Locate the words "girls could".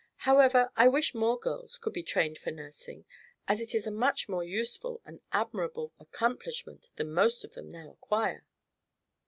1.39-1.93